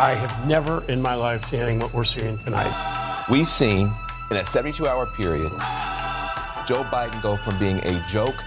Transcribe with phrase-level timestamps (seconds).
[0.00, 2.72] I have never in my life seen what we're seeing tonight.
[3.28, 3.92] We've seen
[4.30, 5.50] in a 72 hour period
[6.66, 8.44] Joe Biden go from being a joke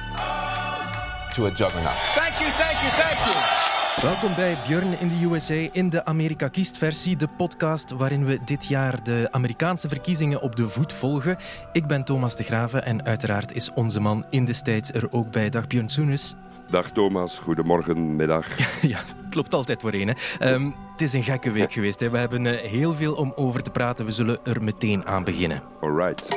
[1.35, 1.97] to a juggernaut.
[2.15, 3.61] Thank you, thank you, thank you.
[4.01, 8.39] Welkom bij Björn in de USA in de Amerika Kiest versie, de podcast waarin we
[8.45, 11.37] dit jaar de Amerikaanse verkiezingen op de voet volgen.
[11.71, 15.31] Ik ben Thomas de Graven en uiteraard is onze man in de States er ook
[15.31, 15.49] bij.
[15.49, 16.35] Dag Björn Soenes.
[16.69, 18.47] Dag Thomas, goedemorgen, middag.
[18.81, 18.99] ja,
[19.35, 20.15] loopt altijd voor één.
[20.39, 21.99] Um, het is een gekke week geweest.
[21.99, 22.09] Hè.
[22.09, 24.05] We hebben uh, heel veel om over te praten.
[24.05, 25.61] We zullen er meteen aan beginnen.
[25.81, 26.27] All right.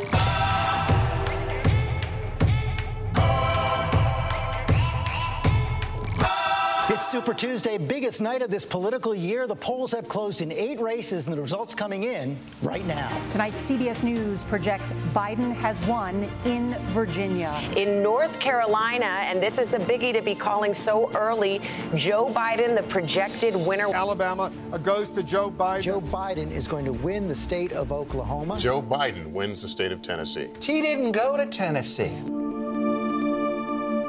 [7.14, 9.46] Super Tuesday, biggest night of this political year.
[9.46, 13.08] The polls have closed in eight races, and the results coming in right now.
[13.30, 17.56] Tonight, CBS News projects Biden has won in Virginia.
[17.76, 21.60] In North Carolina, and this is a biggie to be calling so early,
[21.94, 23.94] Joe Biden, the projected winner.
[23.94, 24.50] Alabama
[24.82, 25.82] goes to Joe Biden.
[25.82, 28.58] Joe Biden is going to win the state of Oklahoma.
[28.58, 30.48] Joe Biden wins the state of Tennessee.
[30.60, 32.10] He didn't go to Tennessee.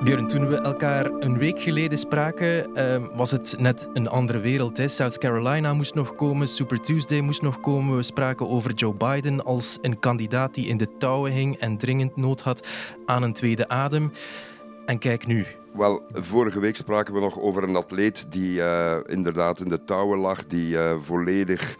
[0.05, 4.77] Björn, toen we elkaar een week geleden spraken, uh, was het net een andere wereld.
[4.77, 4.87] Hè?
[4.87, 7.95] South Carolina moest nog komen, Super Tuesday moest nog komen.
[7.95, 12.15] We spraken over Joe Biden als een kandidaat die in de touwen hing en dringend
[12.15, 12.67] nood had
[13.05, 14.11] aan een tweede adem.
[14.85, 15.45] En kijk nu.
[15.73, 20.19] Wel, vorige week spraken we nog over een atleet die uh, inderdaad in de touwen
[20.19, 21.75] lag, die uh, volledig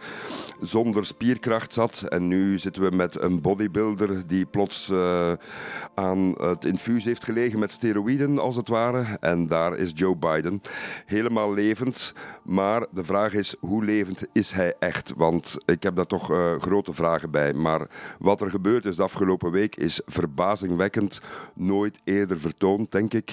[0.60, 2.02] zonder spierkracht zat.
[2.08, 5.32] En nu zitten we met een bodybuilder die plots uh,
[5.94, 9.04] aan het infuus heeft gelegen met steroïden, als het ware.
[9.20, 10.62] En daar is Joe Biden.
[11.06, 12.14] Helemaal levend.
[12.42, 15.12] Maar de vraag is, hoe levend is hij echt?
[15.16, 17.52] Want ik heb daar toch uh, grote vragen bij.
[17.52, 21.20] Maar wat er gebeurd is de afgelopen week is verbazingwekkend.
[21.54, 23.32] Nooit eerder vertoond, denk ik.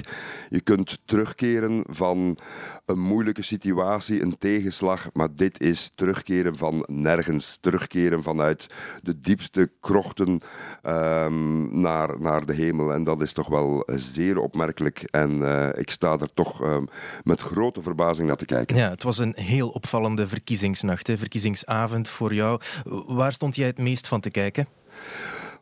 [0.50, 2.38] Je kunt terugkeren van
[2.86, 5.10] een moeilijke situatie, een tegenslag.
[5.14, 6.86] Maar dit is terugkeren van
[7.16, 7.58] nergens.
[7.62, 8.68] Terugkeren vanuit
[9.02, 10.42] de diepste krochten
[10.84, 12.94] um, naar, naar de hemel.
[12.94, 15.04] En dat is toch wel zeer opmerkelijk.
[15.04, 16.88] En uh, ik sta er toch um,
[17.24, 18.76] met grote verbazing naar te kijken.
[18.76, 21.18] Ja, het was een heel opvallende verkiezingsnacht, hè?
[21.18, 22.62] verkiezingsavond voor jou.
[23.08, 24.68] Waar stond jij het meest van te kijken?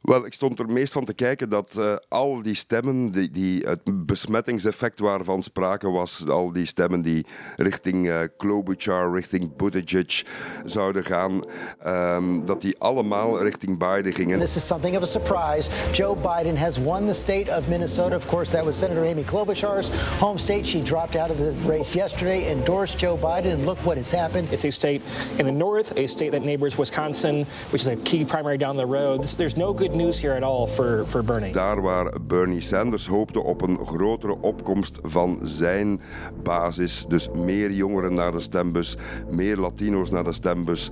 [0.02, 3.64] Wel, ik stond er meest van te kijken dat uh, al die stemmen, die, die,
[3.68, 7.26] het besmettingseffect waarvan sprake was, al die stemmen die
[7.56, 10.26] richting uh, Klobuchar, richting Buttigieg
[10.66, 11.44] zouden gaan,
[11.88, 14.40] um, dat die allemaal richting Biden gingen.
[14.40, 15.70] This is something of a surprise.
[15.92, 18.16] Joe Biden has won the state of Minnesota.
[18.16, 19.90] Of course, that was Senator Amy Klobuchar's
[20.20, 20.66] home state.
[20.66, 24.48] She dropped out of the race yesterday, endorsed Joe Biden, and look what has happened.
[24.52, 25.02] It's a state
[25.38, 28.86] in the north, a state that neighbors Wisconsin, which is a key primary down the
[28.86, 29.22] road.
[29.38, 31.52] There's no good news at all for, Bernie.
[31.52, 36.02] Daar waar Bernie Sanders hoopte op een grotere opkomst van zijn
[36.44, 38.98] basis, dus meer jongeren naar de stembus,
[39.30, 40.90] meer Latino's naar de stembus,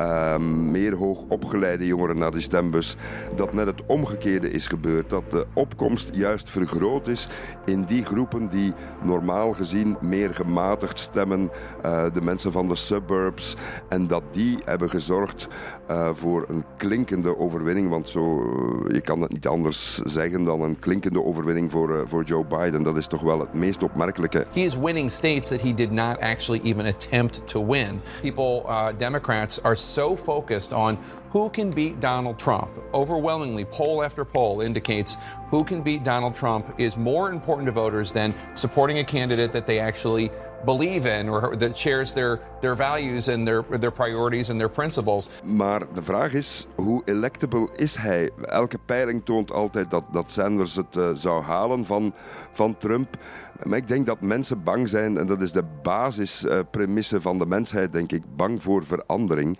[0.00, 2.96] um, meer hoogopgeleide jongeren naar de stembus,
[3.36, 7.28] dat net het omgekeerde is gebeurd, dat de opkomst juist vergroot is
[7.64, 11.50] in die groepen die normaal gezien meer gematigd stemmen,
[11.84, 13.56] uh, de mensen van de suburbs,
[13.88, 15.48] en dat die hebben gezorgd
[15.90, 18.41] uh, voor een klinkende overwinning, want zo
[18.88, 22.82] je kan het niet anders zeggen dan een klinkende overwinning voor, uh, voor Joe Biden.
[22.82, 24.46] Dat is toch wel het meest opmerkelijke.
[24.52, 28.00] He is winning states that he did not actually even attempt to win.
[28.20, 30.98] People, uh, Democrats, are so focused on
[31.32, 32.68] who can beat Donald Trump.
[32.92, 35.16] Overwhelmingly, poll after poll indicates
[35.50, 39.66] who can beat Donald Trump is more important to voters than supporting a candidate that
[39.66, 40.30] they actually
[40.64, 45.28] believe in or that shares their, their values and their, their priorities and their principles.
[45.44, 48.30] Maar de vraag is, hoe electable is hij?
[48.42, 52.14] Elke peiling toont altijd dat, dat Sanders het uh, zou halen van,
[52.52, 53.16] van Trump.
[53.62, 57.46] Maar ik denk dat mensen bang zijn, en dat is de basispremisse uh, van de
[57.46, 59.58] mensheid, denk ik, bang voor verandering.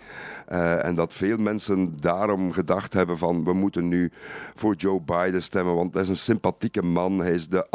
[0.51, 4.11] Uh, en dat veel mensen daarom gedacht hebben van we moeten nu
[4.55, 7.67] voor Joe Biden stemmen, want hij is een sympathieke man, hij is de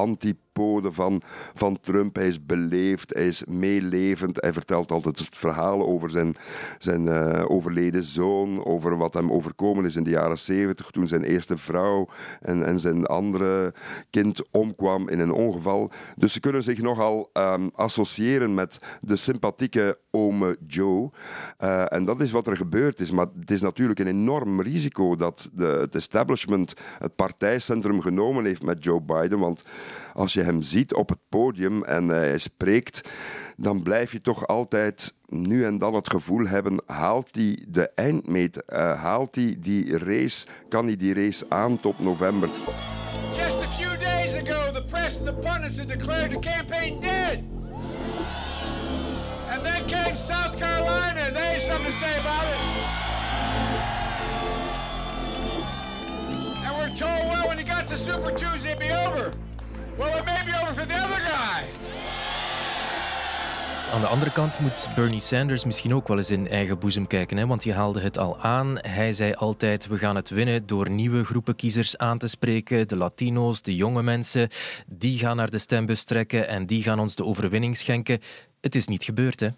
[0.93, 1.23] van,
[1.55, 6.37] van Trump, hij is beleefd, hij is meelevend, hij vertelt altijd verhaal over zijn,
[6.79, 11.25] zijn uh, overleden zoon, over wat hem overkomen is in de jaren zeventig, toen zijn
[11.25, 12.09] eerste vrouw
[12.41, 13.75] en, en zijn andere
[14.11, 15.91] kind omkwam in een ongeval.
[16.17, 21.11] Dus ze kunnen zich nogal um, associëren met de sympathieke ome Joe.
[21.61, 23.11] Uh, en dat is wat er gebeurd is.
[23.11, 28.63] Maar het is natuurlijk een enorm risico dat de, het establishment het partijcentrum genomen heeft
[28.63, 29.39] met Joe Biden.
[29.39, 29.63] Want
[30.15, 33.09] als je hem ziet op het podium en hij spreekt,
[33.57, 38.63] dan blijf je toch altijd nu en dan het gevoel hebben: haalt hij de eindmeet?
[38.69, 40.47] Uh, haalt hij die race?
[40.69, 42.49] Kan hij die race aan tot november?
[43.33, 47.39] Just a few days ago, the press and the pundits had declared the campaign dead.
[49.51, 51.31] And then came South Carolina.
[51.33, 51.59] They
[51.91, 52.59] say about it?
[56.65, 59.33] And we're told, well, when he got to Super Tuesday, it'd be over.
[59.99, 61.65] Over for guy.
[63.93, 67.37] Aan de andere kant moet Bernie Sanders misschien ook wel eens in eigen boezem kijken,
[67.37, 67.47] hè?
[67.47, 68.79] want je haalde het al aan.
[68.81, 72.89] Hij zei altijd: we gaan het winnen door nieuwe groepen kiezers aan te spreken.
[72.89, 74.49] De Latino's, de jonge mensen,
[74.87, 78.21] die gaan naar de stembus trekken en die gaan ons de overwinning schenken.
[78.61, 79.49] Het is niet gebeurd, hè?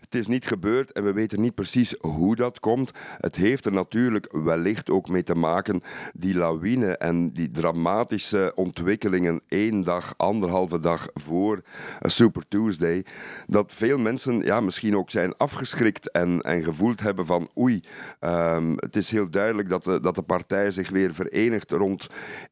[0.00, 2.90] Het is niet gebeurd en we weten niet precies hoe dat komt.
[3.20, 5.82] Het heeft er natuurlijk wellicht ook mee te maken,
[6.14, 11.62] die lawine en die dramatische ontwikkelingen één dag, anderhalve dag voor
[12.00, 13.04] Super Tuesday,
[13.46, 17.80] dat veel mensen ja, misschien ook zijn afgeschrikt en, en gevoeld hebben van oei,
[18.20, 22.06] um, het is heel duidelijk dat de, dat de partij zich weer verenigt rond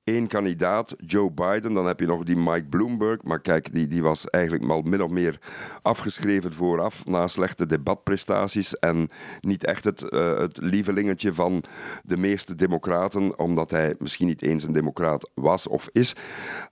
[0.05, 1.75] één kandidaat, Joe Biden.
[1.75, 5.03] Dan heb je nog die Mike Bloomberg, maar kijk, die, die was eigenlijk al min
[5.03, 5.39] of meer
[5.83, 9.11] afgeschreven vooraf na slechte debatprestaties en
[9.41, 11.63] niet echt het, uh, het lievelingetje van
[12.03, 16.15] de meeste democraten, omdat hij misschien niet eens een democraat was of is.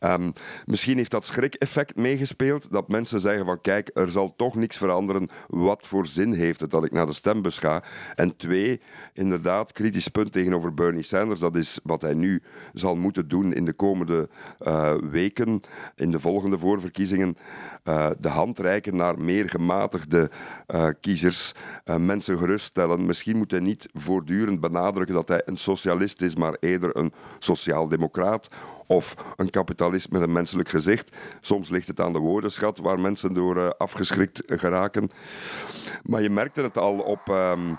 [0.00, 0.32] Um,
[0.64, 5.28] misschien heeft dat schrik-effect meegespeeld, dat mensen zeggen van kijk, er zal toch niks veranderen.
[5.48, 7.82] Wat voor zin heeft het dat ik naar de stembus ga?
[8.14, 8.80] En twee,
[9.12, 12.42] inderdaad, kritisch punt tegenover Bernie Sanders, dat is wat hij nu
[12.72, 14.28] zal moeten doen in de komende
[14.60, 15.60] uh, weken,
[15.96, 17.36] in de volgende voorverkiezingen,
[17.84, 19.48] uh, de hand reiken naar meer
[20.12, 20.31] gematigde
[20.75, 21.55] uh, kiezers,
[21.85, 23.06] uh, mensen geruststellen.
[23.06, 28.49] Misschien moet hij niet voortdurend benadrukken dat hij een socialist is, maar eerder een sociaaldemocraat
[28.87, 31.17] of een kapitalist met een menselijk gezicht.
[31.41, 35.11] Soms ligt het aan de woordenschat waar mensen door uh, afgeschrikt geraken.
[36.03, 37.29] Maar je merkte het al op.
[37.29, 37.79] Um,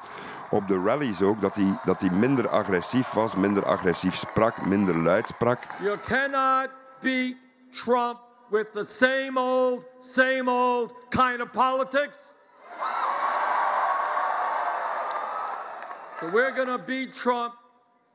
[0.49, 4.97] op de rallies ook, dat hij, dat hij minder agressief was, minder agressief sprak, minder
[4.97, 5.63] luid sprak.
[5.81, 6.69] You cannot
[7.01, 7.35] beat
[7.71, 12.35] Trump with the same old, same old kind of politics.
[16.19, 17.55] So we're going to beat Trump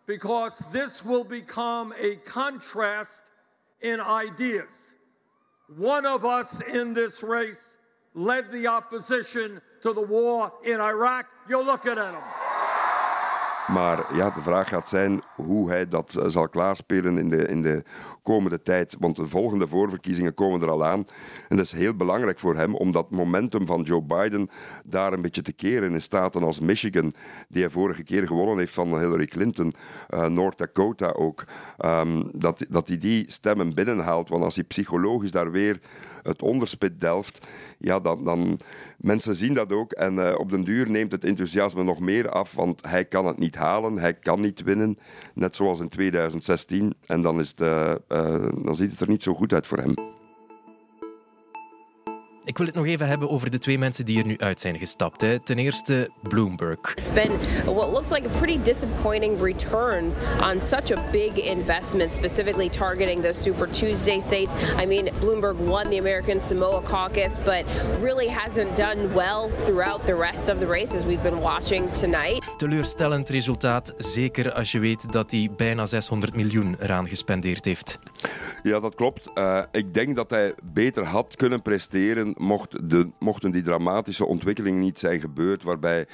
[0.06, 3.24] because this will become a contrast
[3.82, 4.94] in ideas.
[5.76, 7.76] One of us in this race
[8.14, 11.26] led the opposition to the war in Iraq.
[11.48, 12.47] You're looking at him.
[13.68, 17.62] Maar ja, de vraag gaat zijn hoe hij dat eh, zal klaarspelen in de, in
[17.62, 17.82] de
[18.22, 18.96] komende tijd.
[18.98, 21.06] Want de volgende voorverkiezingen komen er al aan.
[21.48, 24.50] En dat is heel belangrijk voor hem om dat momentum van Joe Biden
[24.84, 25.92] daar een beetje te keren.
[25.92, 27.12] In staten als Michigan,
[27.48, 29.74] die hij vorige keer gewonnen heeft van Hillary Clinton,
[30.10, 31.44] uh, North Dakota ook,
[31.84, 34.28] um, dat, dat hij die stemmen binnenhaalt.
[34.28, 35.80] Want als hij psychologisch daar weer
[36.22, 37.46] het onderspit delft,
[37.78, 38.58] ja, dan, dan
[38.98, 39.92] mensen zien dat ook.
[39.92, 43.38] En uh, op den duur neemt het enthousiasme nog meer af, want hij kan het
[43.38, 44.98] niet halen, hij kan niet winnen.
[45.34, 46.94] Net zoals in 2016.
[47.06, 49.94] En dan, is de, uh, dan ziet het er niet zo goed uit voor hem.
[52.48, 54.78] Ik wil het nog even hebben over de twee mensen die er nu uit zijn
[54.78, 55.20] gestapt.
[55.20, 55.38] Hè.
[55.38, 56.94] Ten eerste Bloomberg.
[56.94, 57.30] It's been
[57.64, 63.40] what looks like a pretty disappointing returns on such a big investment, specifically targeting those
[63.40, 64.54] Super Tuesday states.
[64.82, 67.64] I mean, Bloomberg won the American Samoa caucus, but
[68.02, 72.42] really hasn't done well throughout the rest of the race as we've been watching tonight.
[72.56, 77.98] Teleurstellend resultaat, zeker als je weet dat hij bijna 600 miljoen eraan gespendeerd heeft.
[78.62, 79.30] Ja, dat klopt.
[79.34, 84.80] Uh, ik denk dat hij beter had kunnen presteren mocht de, mochten die dramatische ontwikkelingen
[84.80, 86.06] niet zijn gebeurd, waarbij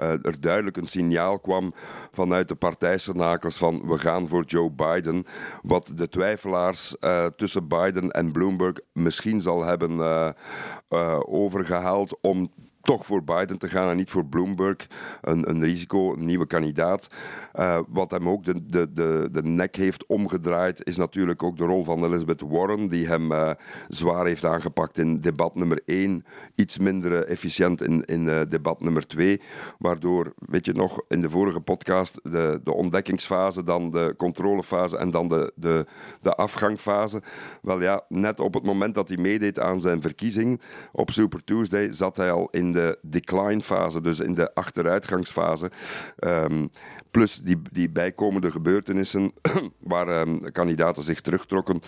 [0.00, 1.74] uh, er duidelijk een signaal kwam
[2.12, 5.26] vanuit de partijcenakels van we gaan voor Joe Biden,
[5.62, 12.50] wat de twijfelaars uh, tussen Biden en Bloomberg misschien zal hebben uh, overgehaald om
[12.86, 14.86] toch voor Biden te gaan en niet voor Bloomberg.
[15.20, 17.08] Een, een risico, een nieuwe kandidaat.
[17.54, 21.64] Uh, wat hem ook de, de, de, de nek heeft omgedraaid, is natuurlijk ook de
[21.64, 23.50] rol van Elizabeth Warren, die hem uh,
[23.88, 26.24] zwaar heeft aangepakt in debat nummer 1.
[26.54, 29.40] Iets minder efficiënt in, in debat nummer 2.
[29.78, 35.10] Waardoor, weet je nog, in de vorige podcast, de, de ontdekkingsfase, dan de controlefase en
[35.10, 35.86] dan de, de,
[36.20, 37.22] de afgangfase.
[37.62, 40.60] Wel ja, net op het moment dat hij meedeed aan zijn verkiezing
[40.92, 45.70] op Super Tuesday, zat hij al in de decline fase, dus in de achteruitgangsfase.
[46.18, 46.70] Um,
[47.10, 49.32] plus die, die bijkomende gebeurtenissen
[49.92, 51.80] waar um, kandidaten zich terugtrokken.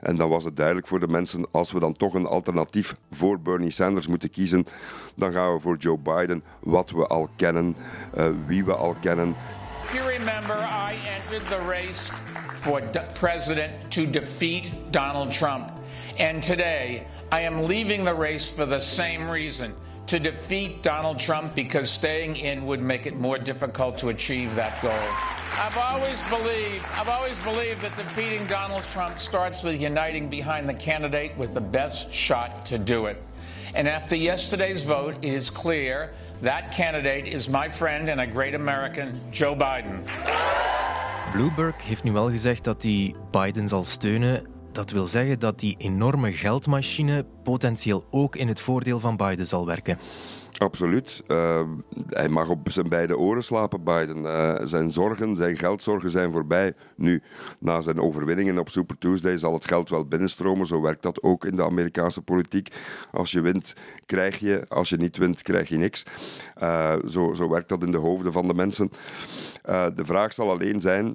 [0.00, 3.40] En dan was het duidelijk voor de mensen, als we dan toch een alternatief voor
[3.40, 4.66] Bernie Sanders moeten kiezen,
[5.16, 7.76] dan gaan we voor Joe Biden, wat we al kennen,
[8.18, 9.34] uh, wie we al kennen.
[9.92, 12.10] You remember I entered the race
[12.60, 15.70] for president to defeat Donald Trump.
[16.18, 19.74] And today I am leaving the race for the same reason
[20.06, 24.80] to defeat Donald Trump because staying in would make it more difficult to achieve that
[24.82, 24.92] goal.
[25.56, 30.74] I've always believed, I've always believed that defeating Donald Trump starts with uniting behind the
[30.74, 33.22] candidate with the best shot to do it.
[33.74, 38.54] And after yesterday's vote, it is clear that candidate is my friend and a great
[38.54, 40.04] American, Joe Biden.
[41.32, 44.53] Bloomberg heeft nu wel gezegd dat hij Biden zal steunen.
[44.74, 49.66] Dat wil zeggen dat die enorme geldmachine potentieel ook in het voordeel van Biden zal
[49.66, 49.98] werken.
[50.58, 51.22] Absoluut.
[51.28, 51.60] Uh,
[52.08, 54.22] hij mag op zijn beide oren slapen, Biden.
[54.22, 56.74] Uh, zijn zorgen, zijn geldzorgen zijn voorbij.
[56.96, 57.22] Nu,
[57.58, 60.66] na zijn overwinningen op Super Tuesday zal het geld wel binnenstromen.
[60.66, 62.74] Zo werkt dat ook in de Amerikaanse politiek.
[63.10, 63.74] Als je wint,
[64.06, 64.64] krijg je.
[64.68, 66.04] Als je niet wint, krijg je niks.
[66.62, 68.90] Uh, zo, zo werkt dat in de hoofden van de mensen.
[69.94, 71.14] de vraag zal alleen zijn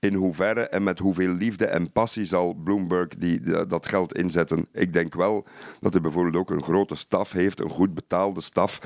[0.00, 4.66] in hoeverre en met hoeveel liefde en passie zal Bloomberg die, dat geld inzetten.
[4.72, 5.46] Ik denk wel
[5.80, 8.78] dat hij bijvoorbeeld ook een grote staf heeft, een goed betaalde staf,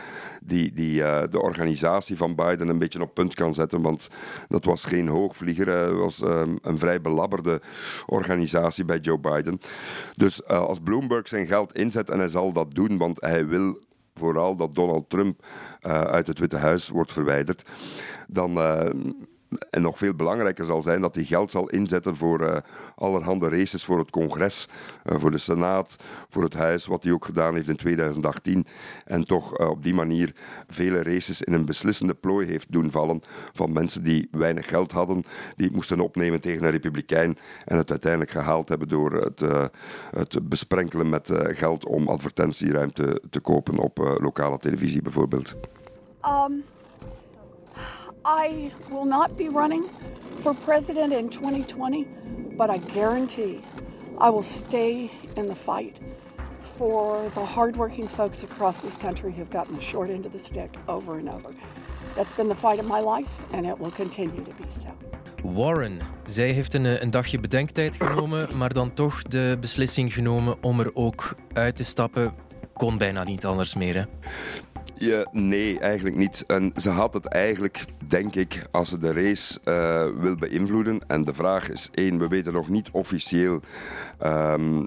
[0.44, 3.82] die, die uh, de organisatie van Biden een beetje op punt kan zetten.
[3.82, 4.08] Want
[4.48, 7.60] dat was geen hoogvlieger, het was um, een vrij belabberde
[8.06, 9.60] organisatie bij Joe Biden.
[10.16, 13.80] Dus uh, als Bloomberg zijn geld inzet, en hij zal dat doen, want hij wil
[14.14, 15.46] vooral dat Donald Trump
[15.82, 17.62] uit het Witte Huis wordt verwijderd,
[18.28, 18.58] dan
[19.70, 22.56] en nog veel belangrijker zal zijn dat hij geld zal inzetten voor uh,
[22.94, 24.68] allerhande races voor het congres,
[25.04, 25.96] uh, voor de Senaat,
[26.28, 28.66] voor het Huis, wat hij ook gedaan heeft in 2018.
[29.04, 30.34] En toch uh, op die manier
[30.68, 35.22] vele races in een beslissende plooi heeft doen vallen van mensen die weinig geld hadden,
[35.56, 39.42] die het moesten opnemen tegen een republikein en het uiteindelijk gehaald hebben door het,
[40.10, 45.54] het besprenkelen met geld om advertentieruimte te kopen op lokale televisie bijvoorbeeld.
[46.24, 46.64] Um.
[48.24, 49.88] I will not be running
[50.42, 52.06] for president in 2020,
[52.56, 53.60] but I guarantee
[54.18, 55.98] I will stay in the fight
[56.60, 60.70] for the hardworking folks across this country who've gotten the short end of the stick
[60.86, 61.50] over and over.
[62.14, 64.88] That's been the fight of my life, and it will continue to be so.
[65.42, 70.80] Warren, zij heeft een, een dagje bedenktijd genomen, maar dan toch de beslissing genomen om
[70.80, 72.34] er ook uit te stappen.
[72.72, 74.04] Kon bijna niet anders meer, hè?
[75.32, 76.44] Nee, eigenlijk niet.
[76.46, 81.00] En ze had het eigenlijk, denk ik, als ze de race uh, wil beïnvloeden.
[81.06, 83.60] En de vraag is één, we weten nog niet officieel
[84.24, 84.86] um,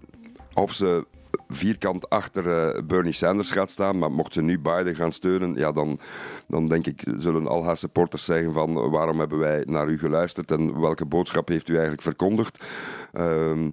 [0.53, 1.05] of ze
[1.47, 3.97] vierkant achter uh, Bernie Sanders gaat staan.
[3.97, 5.99] Maar mocht ze nu Biden gaan steunen, ja, dan,
[6.47, 10.51] dan denk ik zullen al haar supporters zeggen van waarom hebben wij naar u geluisterd
[10.51, 12.65] en welke boodschap heeft u eigenlijk verkondigd.
[13.13, 13.69] Um,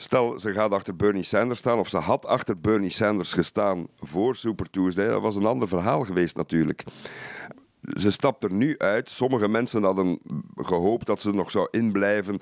[0.00, 4.36] Stel, ze gaat achter Bernie Sanders staan, of ze had achter Bernie Sanders gestaan voor
[4.36, 5.08] Super Tuesday.
[5.08, 6.84] Dat was een ander verhaal geweest natuurlijk.
[7.96, 9.10] Ze stapt er nu uit.
[9.10, 10.18] Sommige mensen hadden
[10.56, 12.40] gehoopt dat ze nog zou inblijven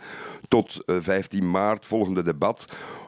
[0.48, 2.66] tot 15 eh, maart, volgende debat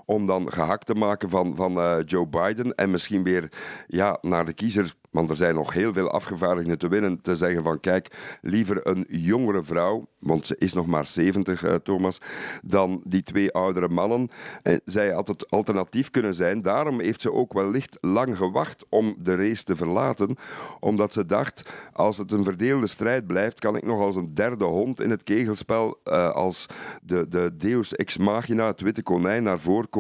[0.09, 3.53] om dan gehakt te maken van, van uh, Joe Biden en misschien weer
[3.87, 7.21] ja, naar de kiezer want er zijn nog heel veel afgevaardigden te winnen.
[7.21, 11.75] Te zeggen van kijk, liever een jongere vrouw, want ze is nog maar 70, uh,
[11.75, 12.21] Thomas,
[12.63, 14.29] dan die twee oudere mannen.
[14.63, 16.63] En zij had het alternatief kunnen zijn.
[16.63, 20.37] Daarom heeft ze ook wellicht lang gewacht om de race te verlaten.
[20.81, 24.65] Omdat ze dacht, als het een verdeelde strijd blijft, kan ik nog als een derde
[24.65, 25.99] hond in het kegelspel,
[26.33, 26.67] als
[27.03, 29.98] de, de deus ex machina, het witte konijn, naar voren komen.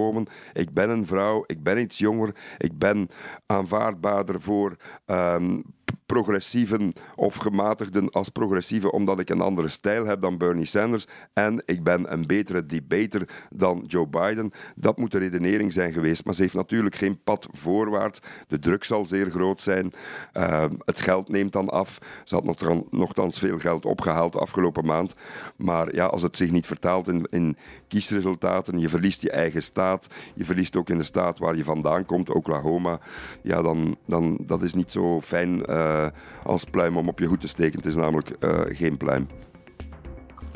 [0.52, 3.09] Ik ben een vrouw, ik ben iets jonger, ik ben
[3.47, 4.76] aanvaardbaarder voor
[5.07, 5.62] um,
[6.09, 11.62] progressieven of gematigden als progressieve omdat ik een andere stijl heb dan Bernie Sanders en
[11.65, 14.53] ik ben een betere debater dan Joe Biden.
[14.75, 18.21] Dat moet de redenering zijn geweest, maar ze heeft natuurlijk geen pad voorwaarts.
[18.49, 19.93] De druk zal zeer groot zijn.
[20.35, 21.99] Uh, het geld neemt dan af.
[22.25, 25.15] Ze had nog, nogthans veel geld opgehaald de afgelopen maand.
[25.57, 27.57] Maar ja, als het zich niet vertaalt in, in
[27.88, 32.07] kiesresultaten, je verliest je eigen staat, je verliest ook in de staat waar je vandaan
[32.07, 33.00] komt, Oklahoma,
[33.43, 35.98] ja, dan, dan dat is niet zo fijn uh,
[36.45, 37.76] als pluim om op je hoed te steken.
[37.76, 39.26] Het is namelijk uh, geen pluim.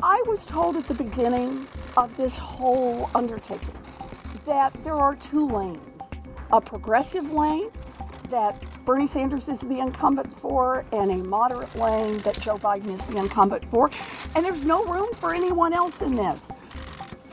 [0.03, 3.75] I was told at the beginning of this whole undertaking
[4.45, 5.79] that there are two lanes.
[6.51, 7.69] A progressive lane
[8.29, 13.01] that Bernie Sanders is the incumbent for, and a moderate lane that Joe Biden is
[13.07, 13.89] the incumbent for.
[14.35, 16.51] And there's no room for anyone else in this.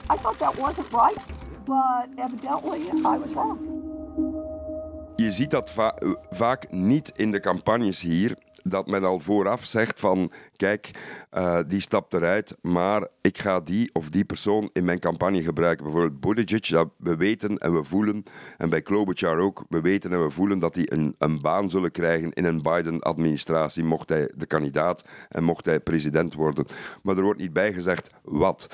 [0.08, 1.16] I thought that wasn't right,
[1.64, 3.79] but evidently I was wrong.
[5.20, 5.94] Je ziet dat va
[6.30, 8.36] vaak niet in de campagnes hier
[8.70, 10.90] dat men al vooraf zegt van kijk,
[11.32, 15.84] uh, die stapt eruit, maar ik ga die of die persoon in mijn campagne gebruiken.
[15.84, 18.24] Bijvoorbeeld Buttigieg, dat we weten en we voelen,
[18.58, 21.90] en bij Klobuchar ook, we weten en we voelen dat die een, een baan zullen
[21.90, 26.66] krijgen in een Biden-administratie, mocht hij de kandidaat en mocht hij president worden.
[27.02, 28.68] Maar er wordt niet bijgezegd wat.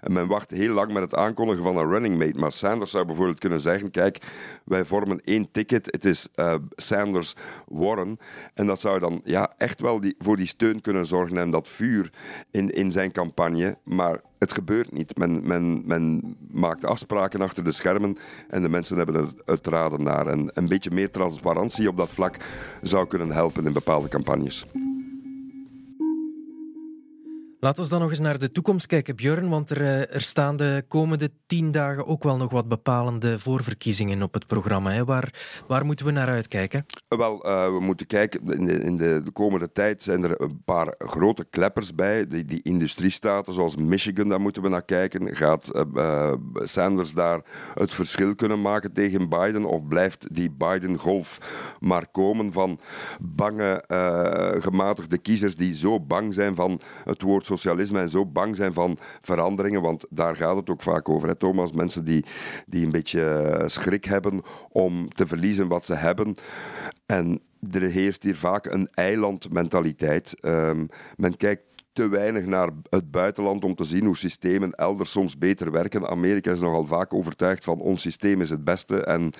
[0.00, 3.04] En men wacht heel lang met het aankondigen van een running mate, maar Sanders zou
[3.04, 4.18] bijvoorbeeld kunnen zeggen, kijk,
[4.64, 8.18] wij vormen één ticket, het is uh, Sanders-Warren,
[8.54, 11.50] en dat zou dan ja, ja, echt wel die, voor die steun kunnen zorgen en
[11.50, 12.10] dat vuur
[12.50, 13.76] in, in zijn campagne.
[13.84, 15.16] Maar het gebeurt niet.
[15.16, 18.18] Men, men, men maakt afspraken achter de schermen
[18.48, 20.26] en de mensen hebben er raden naar.
[20.26, 22.36] En een beetje meer transparantie op dat vlak
[22.82, 24.66] zou kunnen helpen in bepaalde campagnes.
[27.60, 29.48] Laten we dan nog eens naar de toekomst kijken, Björn.
[29.48, 34.22] Want er, eh, er staan de komende tien dagen ook wel nog wat bepalende voorverkiezingen
[34.22, 34.90] op het programma.
[34.90, 35.04] Hè.
[35.04, 35.34] Waar,
[35.66, 36.86] waar moeten we naar uitkijken?
[37.08, 38.52] Wel, uh, we moeten kijken.
[38.52, 42.26] In, de, in de, de, komende tijd zijn er een paar grote kleppers bij.
[42.26, 45.36] Die, die industriestaten zoals Michigan, daar moeten we naar kijken.
[45.36, 47.40] Gaat uh, Sanders daar
[47.74, 49.64] het verschil kunnen maken tegen Biden?
[49.64, 51.38] Of blijft die Biden-golf
[51.80, 52.80] maar komen van
[53.20, 53.84] bange,
[54.60, 58.98] gematigde kiezers die zo bang zijn van het woord socialisme en zo bang zijn van
[59.20, 61.72] veranderingen, want daar gaat het ook vaak over, hè, Thomas.
[61.72, 62.24] Mensen die,
[62.66, 66.34] die een beetje eh, schrik hebben om te verliezen wat ze hebben.
[67.06, 67.40] En
[67.70, 70.34] er heerst hier vaak een eilandmentaliteit.
[70.40, 71.62] Um, men kijkt
[71.98, 76.08] te weinig naar het buitenland om te zien hoe systemen elders soms beter werken.
[76.08, 79.32] Amerika is nogal vaak overtuigd van ons systeem is het beste en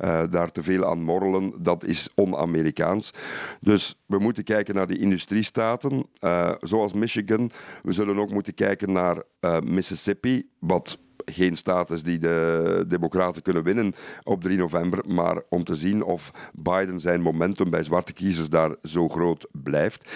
[0.00, 3.12] uh, daar te veel aan morrelen, dat is on-Amerikaans.
[3.60, 7.50] Dus we moeten kijken naar die industriestaten, uh, zoals Michigan.
[7.82, 13.62] We zullen ook moeten kijken naar uh, Mississippi, wat geen status die de Democraten kunnen
[13.62, 15.00] winnen op 3 november.
[15.06, 20.12] Maar om te zien of Biden zijn momentum bij zwarte kiezers daar zo groot blijft.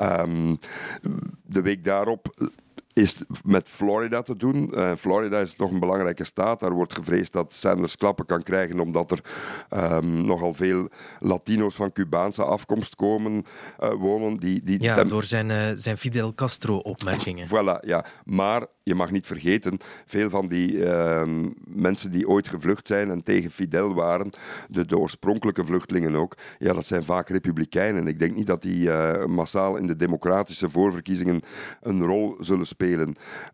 [0.00, 0.58] Um,
[1.46, 2.50] de week daarop
[2.96, 4.70] is met Florida te doen.
[4.74, 6.60] Uh, Florida is toch een belangrijke staat.
[6.60, 9.20] Daar wordt gevreesd dat Sanders klappen kan krijgen omdat er
[9.94, 10.88] um, nogal veel
[11.18, 13.44] Latino's van Cubaanse afkomst komen
[13.80, 14.36] uh, wonen.
[14.36, 17.46] Die, die ja, door zijn, uh, zijn Fidel Castro-opmerkingen.
[17.46, 18.04] Voilà, ja.
[18.24, 23.22] Maar je mag niet vergeten, veel van die ehm, mensen die ooit gevlucht zijn en
[23.22, 24.30] tegen Fidel waren,
[24.68, 28.06] de, de oorspronkelijke vluchtelingen ook, ja, dat zijn vaak republikeinen.
[28.06, 28.90] Ik denk niet dat die
[29.26, 31.42] massaal in de democratische voorverkiezingen
[31.80, 32.84] een rol zullen spelen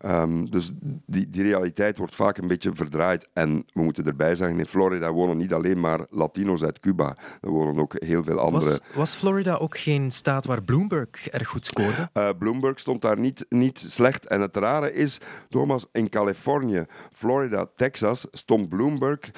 [0.05, 0.71] Um, dus
[1.05, 3.27] die, die realiteit wordt vaak een beetje verdraaid.
[3.33, 7.17] En we moeten erbij zeggen, in Florida wonen niet alleen maar Latino's uit Cuba.
[7.41, 8.65] Er wonen ook heel veel andere.
[8.65, 12.09] Was, was Florida ook geen staat waar Bloomberg erg goed scoorde?
[12.13, 14.27] Uh, Bloomberg stond daar niet, niet slecht.
[14.27, 15.17] En het rare is,
[15.49, 19.31] Thomas, in Californië, Florida, Texas stond Bloomberg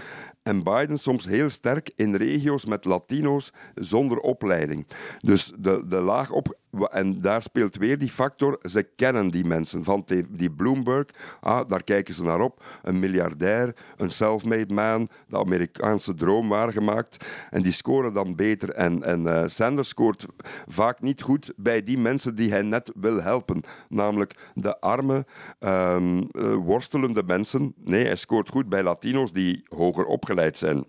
[0.46, 4.88] en Biden soms heel sterk in regio's met Latino's zonder opleiding.
[5.20, 6.58] Dus de, de laag op.
[6.84, 9.84] En daar speelt weer die factor, ze kennen die mensen.
[9.84, 11.06] Van die Bloomberg,
[11.42, 12.64] ah, daar kijken ze naar op.
[12.84, 17.26] Een miljardair, een self-made man, de Amerikaanse droom waargemaakt.
[17.50, 18.70] En die scoren dan beter.
[18.70, 20.26] En, en uh, Sanders scoort
[20.68, 23.62] vaak niet goed bij die mensen die hij net wil helpen.
[23.90, 25.26] Namelijk de arme,
[25.60, 27.74] um, uh, worstelende mensen.
[27.78, 30.86] Nee, hij scoort goed bij Latino's die hoger opgeleid zijn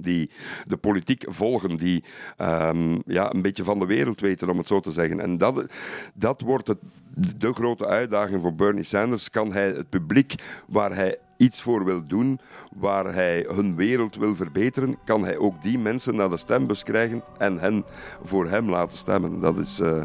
[0.00, 0.30] die
[0.66, 2.04] de politiek volgen, die
[2.38, 5.20] um, ja, een beetje van de wereld weten, om het zo te zeggen.
[5.20, 5.66] En dat,
[6.14, 6.78] dat wordt het,
[7.36, 9.30] de grote uitdaging voor Bernie Sanders.
[9.30, 10.34] Kan hij het publiek
[10.66, 12.40] waar hij iets voor wil doen,
[12.74, 17.22] waar hij hun wereld wil verbeteren, kan hij ook die mensen naar de stembus krijgen
[17.38, 17.84] en hen
[18.22, 19.40] voor hem laten stemmen.
[19.40, 20.02] Dat is uh,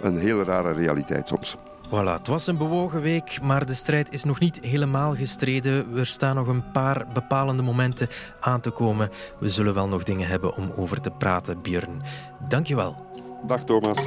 [0.00, 1.56] een hele rare realiteit soms.
[1.92, 5.96] Voilà, het was een bewogen week, maar de strijd is nog niet helemaal gestreden.
[5.96, 8.08] Er staan nog een paar bepalende momenten
[8.40, 9.10] aan te komen.
[9.38, 12.02] We zullen wel nog dingen hebben om over te praten, Björn.
[12.48, 12.96] Dankjewel.
[13.46, 14.06] Dag Thomas.